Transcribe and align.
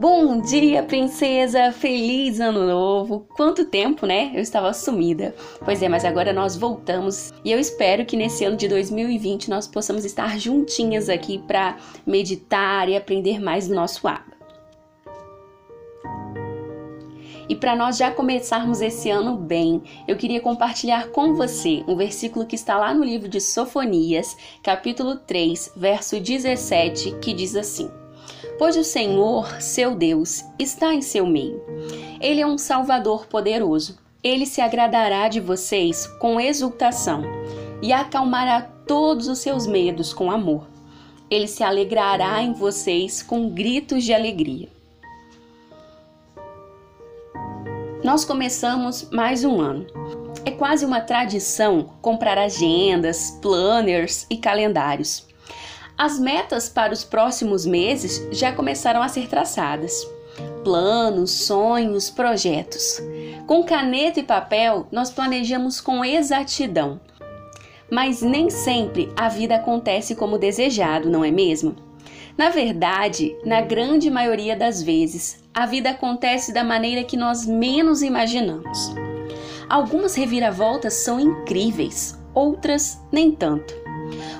Bom 0.00 0.40
dia, 0.40 0.82
princesa! 0.82 1.70
Feliz 1.72 2.40
ano 2.40 2.66
novo! 2.66 3.26
Quanto 3.36 3.66
tempo, 3.66 4.06
né? 4.06 4.32
Eu 4.34 4.40
estava 4.40 4.72
sumida. 4.72 5.34
Pois 5.62 5.82
é, 5.82 5.90
mas 5.90 6.06
agora 6.06 6.32
nós 6.32 6.56
voltamos 6.56 7.30
e 7.44 7.52
eu 7.52 7.60
espero 7.60 8.06
que 8.06 8.16
nesse 8.16 8.42
ano 8.46 8.56
de 8.56 8.66
2020 8.66 9.50
nós 9.50 9.66
possamos 9.66 10.06
estar 10.06 10.38
juntinhas 10.40 11.10
aqui 11.10 11.36
para 11.36 11.76
meditar 12.06 12.88
e 12.88 12.96
aprender 12.96 13.38
mais 13.38 13.68
do 13.68 13.74
nosso 13.74 14.08
aba. 14.08 14.24
E 17.46 17.54
para 17.54 17.76
nós 17.76 17.98
já 17.98 18.10
começarmos 18.10 18.80
esse 18.80 19.10
ano 19.10 19.36
bem, 19.36 19.82
eu 20.08 20.16
queria 20.16 20.40
compartilhar 20.40 21.08
com 21.08 21.34
você 21.34 21.84
um 21.86 21.94
versículo 21.94 22.46
que 22.46 22.54
está 22.54 22.78
lá 22.78 22.94
no 22.94 23.04
livro 23.04 23.28
de 23.28 23.38
Sofonias, 23.38 24.34
capítulo 24.62 25.16
3, 25.16 25.74
verso 25.76 26.18
17, 26.18 27.18
que 27.20 27.34
diz 27.34 27.54
assim: 27.54 27.90
pois 28.60 28.76
o 28.76 28.84
Senhor, 28.84 29.58
seu 29.62 29.94
Deus, 29.94 30.44
está 30.58 30.92
em 30.92 31.00
seu 31.00 31.24
meio. 31.24 31.64
Ele 32.20 32.42
é 32.42 32.46
um 32.46 32.58
Salvador 32.58 33.24
poderoso. 33.24 33.98
Ele 34.22 34.44
se 34.44 34.60
agradará 34.60 35.28
de 35.28 35.40
vocês 35.40 36.06
com 36.18 36.38
exultação 36.38 37.22
e 37.80 37.90
acalmará 37.90 38.60
todos 38.86 39.28
os 39.28 39.38
seus 39.38 39.66
medos 39.66 40.12
com 40.12 40.30
amor. 40.30 40.66
Ele 41.30 41.46
se 41.46 41.62
alegrará 41.62 42.42
em 42.42 42.52
vocês 42.52 43.22
com 43.22 43.48
gritos 43.48 44.04
de 44.04 44.12
alegria. 44.12 44.68
Nós 48.04 48.26
começamos 48.26 49.08
mais 49.10 49.42
um 49.42 49.58
ano. 49.58 49.86
É 50.44 50.50
quase 50.50 50.84
uma 50.84 51.00
tradição 51.00 51.94
comprar 52.02 52.36
agendas, 52.36 53.38
planners 53.40 54.26
e 54.28 54.36
calendários. 54.36 55.29
As 56.02 56.18
metas 56.18 56.66
para 56.66 56.94
os 56.94 57.04
próximos 57.04 57.66
meses 57.66 58.26
já 58.32 58.50
começaram 58.50 59.02
a 59.02 59.08
ser 59.08 59.28
traçadas. 59.28 59.92
Planos, 60.64 61.30
sonhos, 61.30 62.08
projetos. 62.08 63.02
Com 63.46 63.62
caneta 63.64 64.18
e 64.18 64.22
papel, 64.22 64.88
nós 64.90 65.10
planejamos 65.10 65.78
com 65.78 66.02
exatidão. 66.02 66.98
Mas 67.90 68.22
nem 68.22 68.48
sempre 68.48 69.12
a 69.14 69.28
vida 69.28 69.56
acontece 69.56 70.14
como 70.14 70.38
desejado, 70.38 71.10
não 71.10 71.22
é 71.22 71.30
mesmo? 71.30 71.76
Na 72.34 72.48
verdade, 72.48 73.36
na 73.44 73.60
grande 73.60 74.10
maioria 74.10 74.56
das 74.56 74.82
vezes, 74.82 75.44
a 75.52 75.66
vida 75.66 75.90
acontece 75.90 76.50
da 76.50 76.64
maneira 76.64 77.04
que 77.04 77.14
nós 77.14 77.44
menos 77.44 78.00
imaginamos. 78.00 78.94
Algumas 79.68 80.14
reviravoltas 80.14 80.94
são 80.94 81.20
incríveis, 81.20 82.18
outras 82.32 82.98
nem 83.12 83.30
tanto. 83.30 83.79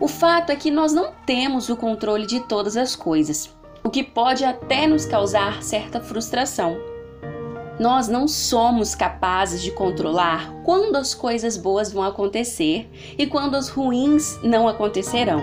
O 0.00 0.08
fato 0.08 0.50
é 0.50 0.56
que 0.56 0.70
nós 0.70 0.92
não 0.92 1.12
temos 1.24 1.68
o 1.68 1.76
controle 1.76 2.26
de 2.26 2.40
todas 2.40 2.76
as 2.76 2.94
coisas, 2.94 3.54
o 3.82 3.90
que 3.90 4.02
pode 4.02 4.44
até 4.44 4.86
nos 4.86 5.04
causar 5.04 5.62
certa 5.62 6.00
frustração. 6.00 6.76
Nós 7.78 8.06
não 8.06 8.28
somos 8.28 8.94
capazes 8.94 9.62
de 9.62 9.70
controlar 9.70 10.52
quando 10.64 10.96
as 10.96 11.12
coisas 11.12 11.56
boas 11.56 11.92
vão 11.92 12.04
acontecer 12.04 12.88
e 13.18 13.26
quando 13.26 13.56
as 13.56 13.68
ruins 13.68 14.38
não 14.42 14.68
acontecerão, 14.68 15.40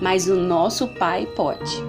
mas 0.00 0.28
o 0.28 0.36
nosso 0.36 0.88
Pai 0.88 1.26
pode. 1.36 1.84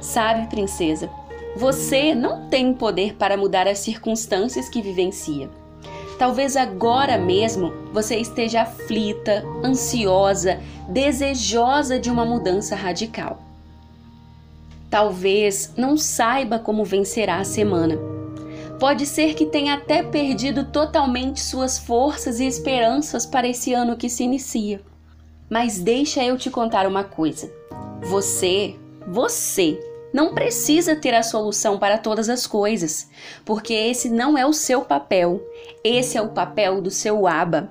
Sabe, 0.00 0.48
princesa, 0.48 1.10
você 1.56 2.14
não 2.14 2.48
tem 2.48 2.72
poder 2.74 3.14
para 3.14 3.36
mudar 3.36 3.66
as 3.66 3.78
circunstâncias 3.78 4.68
que 4.68 4.82
vivencia 4.82 5.50
Talvez 6.18 6.56
agora 6.56 7.16
mesmo 7.16 7.72
você 7.92 8.16
esteja 8.16 8.62
aflita, 8.62 9.44
ansiosa, 9.64 10.60
desejosa 10.88 11.98
de 11.98 12.10
uma 12.10 12.24
mudança 12.24 12.74
radical. 12.74 13.40
Talvez 14.90 15.72
não 15.76 15.96
saiba 15.96 16.58
como 16.58 16.84
vencerá 16.84 17.36
a 17.36 17.44
semana. 17.44 17.96
Pode 18.80 19.06
ser 19.06 19.34
que 19.34 19.46
tenha 19.46 19.74
até 19.74 20.02
perdido 20.02 20.64
totalmente 20.64 21.40
suas 21.40 21.78
forças 21.78 22.40
e 22.40 22.46
esperanças 22.46 23.24
para 23.24 23.46
esse 23.46 23.72
ano 23.72 23.96
que 23.96 24.08
se 24.08 24.24
inicia. 24.24 24.80
Mas 25.48 25.78
deixa 25.78 26.24
eu 26.24 26.36
te 26.36 26.50
contar 26.50 26.86
uma 26.86 27.04
coisa. 27.04 27.52
Você, 28.02 28.76
você 29.06 29.78
não 30.12 30.34
precisa 30.34 30.96
ter 30.96 31.14
a 31.14 31.22
solução 31.22 31.78
para 31.78 31.98
todas 31.98 32.28
as 32.28 32.46
coisas, 32.46 33.10
porque 33.44 33.74
esse 33.74 34.08
não 34.08 34.38
é 34.38 34.46
o 34.46 34.52
seu 34.52 34.82
papel, 34.82 35.42
esse 35.84 36.16
é 36.16 36.22
o 36.22 36.30
papel 36.30 36.80
do 36.80 36.90
seu 36.90 37.26
Aba. 37.26 37.70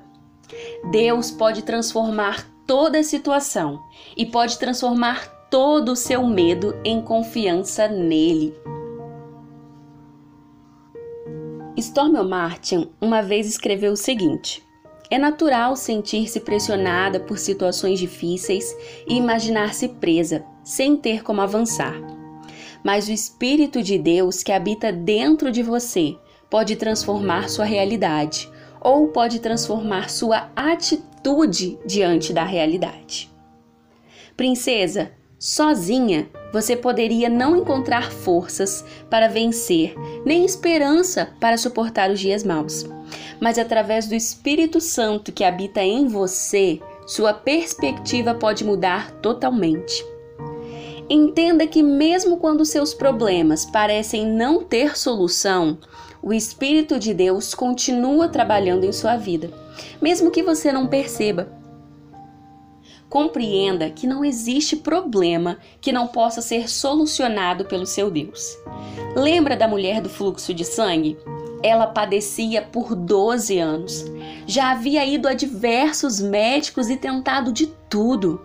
Deus 0.92 1.31
pode 1.31 1.64
transformar 1.64 2.48
toda 2.66 3.00
a 3.00 3.03
situação 3.03 3.81
e 4.16 4.25
pode 4.25 4.58
transformar 4.59 5.28
todo 5.50 5.94
o 5.94 5.96
seu 5.96 6.25
medo 6.25 6.75
em 6.84 7.02
confiança 7.02 7.88
nele. 7.88 8.54
Stormy 11.78 12.24
Martin 12.24 12.90
uma 13.00 13.22
vez 13.22 13.48
escreveu 13.48 13.94
o 13.94 13.98
seguinte: 13.98 14.64
É 15.09 15.18
natural 15.18 15.75
sentir-se 15.75 16.40
pressionada 16.40 17.19
por 17.19 17.38
situações 17.38 18.00
difíceis 18.00 18.75
e 19.08 19.16
imaginar-se 19.16 19.88
presa, 19.88 20.44
sem 20.64 20.98
ter 20.98 21.24
como 21.24 21.42
avançar 21.42 22.16
mas 22.88 23.09
o 23.09 23.12
Espírito 23.12 23.84
de 23.84 23.98
Deus 23.98 24.42
que 24.42 24.50
habita 24.50 24.94
dentro 24.94 25.52
de 25.52 25.62
você 25.62 26.16
pode 26.50 26.78
transformar 26.78 27.50
sua 27.50 27.66
realidade 27.66 28.50
ou 28.80 29.09
pode 29.09 29.40
transformar 29.42 30.09
sua 30.09 30.50
atitude 30.56 31.78
diante 31.86 32.31
da 32.31 32.46
realidade. 32.46 33.30
Princesa, 34.38 35.12
sozinha 35.38 36.30
você 36.53 36.78
poderia 36.78 37.28
não 37.28 37.58
encontrar 37.58 38.09
forças 38.09 38.86
para 39.09 39.28
vencer, 39.28 39.94
nem 40.25 40.46
esperança 40.46 41.36
para 41.42 41.58
suportar 41.58 42.09
os 42.09 42.22
dias 42.22 42.42
maus. 42.42 42.86
Mas 43.42 43.59
através 43.59 44.08
do 44.08 44.16
Espírito 44.16 44.80
Santo 44.80 45.34
que 45.34 45.44
habita 45.44 45.81
em 45.81 46.08
você, 46.08 46.80
sua 47.06 47.34
perspectiva 47.34 48.34
pode 48.34 48.64
mudar 48.64 49.12
totalmente. 49.19 50.06
Entenda 51.09 51.66
que, 51.66 51.81
mesmo 51.81 52.38
quando 52.38 52.66
seus 52.66 52.94
problemas 52.94 53.66
parecem 53.66 54.28
não 54.28 54.63
ter 54.63 54.97
solução, 54.97 55.78
o 56.22 56.34
Espírito 56.34 57.00
de 57.00 57.13
Deus 57.13 57.53
continua 57.56 58.28
trabalhando 58.28 58.84
em 58.84 58.91
sua 58.91 59.16
vida, 59.16 59.50
mesmo 60.01 60.31
que 60.31 60.44
você 60.44 60.69
não 60.72 60.88
perceba. 60.88 61.50
Compreenda 63.07 63.90
que 63.90 64.06
não 64.06 64.25
existe 64.25 64.75
problema 64.75 65.57
que 65.79 65.94
não 65.94 66.07
possa 66.07 66.41
ser 66.41 66.69
solucionado 66.69 67.63
pelo 67.63 67.85
seu 67.85 68.12
Deus. 68.12 68.57
Lembra 69.16 69.56
da 69.56 69.66
mulher 69.66 70.01
do 70.01 70.09
fluxo 70.09 70.53
de 70.53 70.66
sangue? 70.66 71.18
Ela 71.63 71.88
padecia 71.88 72.62
por 72.62 72.94
12 72.94 73.57
anos. 73.57 74.06
Já 74.45 74.72
havia 74.72 75.06
ido 75.06 75.25
a 75.28 75.34
diversos 75.34 76.19
médicos 76.19 76.89
e 76.89 76.97
tentado 76.97 77.53
de 77.53 77.68
tudo. 77.89 78.41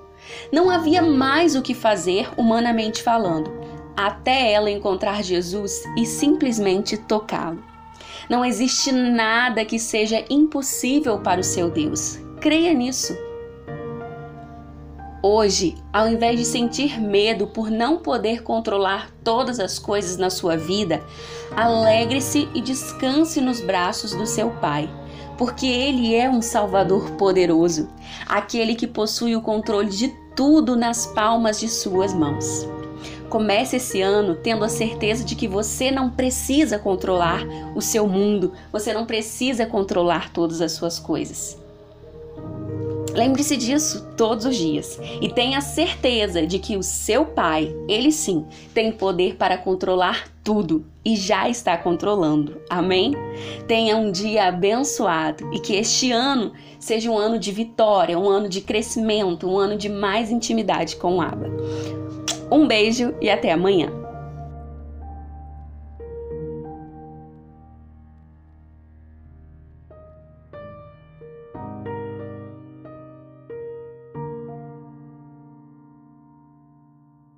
Não 0.52 0.70
havia 0.70 1.02
mais 1.02 1.54
o 1.56 1.62
que 1.62 1.74
fazer, 1.74 2.28
humanamente 2.36 3.02
falando, 3.02 3.52
até 3.96 4.52
ela 4.52 4.70
encontrar 4.70 5.22
Jesus 5.22 5.82
e 5.96 6.06
simplesmente 6.06 6.96
tocá-lo. 6.96 7.62
Não 8.28 8.44
existe 8.44 8.92
nada 8.92 9.64
que 9.64 9.78
seja 9.78 10.24
impossível 10.30 11.18
para 11.18 11.40
o 11.40 11.44
seu 11.44 11.70
Deus. 11.70 12.18
Creia 12.40 12.72
nisso. 12.72 13.16
Hoje, 15.22 15.76
ao 15.92 16.08
invés 16.08 16.38
de 16.38 16.44
sentir 16.44 17.00
medo 17.00 17.46
por 17.46 17.70
não 17.70 17.98
poder 17.98 18.42
controlar 18.42 19.08
todas 19.22 19.60
as 19.60 19.78
coisas 19.78 20.16
na 20.16 20.30
sua 20.30 20.56
vida, 20.56 21.00
alegre-se 21.56 22.48
e 22.52 22.60
descanse 22.60 23.40
nos 23.40 23.60
braços 23.60 24.12
do 24.14 24.26
seu 24.26 24.50
Pai 24.50 24.90
porque 25.38 25.66
Ele 25.66 26.14
é 26.14 26.28
um 26.28 26.42
Salvador 26.42 27.10
poderoso, 27.12 27.88
aquele 28.26 28.74
que 28.74 28.86
possui 28.86 29.36
o 29.36 29.42
controle 29.42 29.90
de 29.90 30.08
tudo 30.34 30.76
nas 30.76 31.06
palmas 31.06 31.60
de 31.60 31.68
Suas 31.68 32.12
mãos. 32.12 32.66
Comece 33.28 33.76
esse 33.76 34.02
ano 34.02 34.34
tendo 34.34 34.64
a 34.64 34.68
certeza 34.68 35.24
de 35.24 35.34
que 35.34 35.48
você 35.48 35.90
não 35.90 36.10
precisa 36.10 36.78
controlar 36.78 37.42
o 37.74 37.80
seu 37.80 38.06
mundo, 38.06 38.52
você 38.70 38.92
não 38.92 39.06
precisa 39.06 39.64
controlar 39.64 40.30
todas 40.32 40.60
as 40.60 40.72
suas 40.72 40.98
coisas. 40.98 41.61
Lembre-se 43.14 43.56
disso 43.56 44.06
todos 44.16 44.46
os 44.46 44.56
dias 44.56 44.98
e 45.20 45.28
tenha 45.28 45.60
certeza 45.60 46.46
de 46.46 46.58
que 46.58 46.76
o 46.76 46.82
seu 46.82 47.26
pai, 47.26 47.74
ele 47.88 48.10
sim, 48.10 48.46
tem 48.72 48.90
poder 48.90 49.36
para 49.36 49.58
controlar 49.58 50.28
tudo 50.42 50.84
e 51.04 51.14
já 51.14 51.48
está 51.48 51.76
controlando. 51.76 52.60
Amém? 52.70 53.14
Tenha 53.66 53.96
um 53.96 54.10
dia 54.10 54.48
abençoado 54.48 55.52
e 55.52 55.60
que 55.60 55.74
este 55.74 56.10
ano 56.10 56.52
seja 56.78 57.10
um 57.10 57.18
ano 57.18 57.38
de 57.38 57.52
vitória, 57.52 58.18
um 58.18 58.28
ano 58.28 58.48
de 58.48 58.60
crescimento, 58.60 59.48
um 59.48 59.58
ano 59.58 59.76
de 59.76 59.88
mais 59.88 60.30
intimidade 60.30 60.96
com 60.96 61.16
o 61.16 61.20
Abba. 61.20 61.50
Um 62.50 62.66
beijo 62.66 63.14
e 63.20 63.28
até 63.28 63.52
amanhã. 63.52 64.01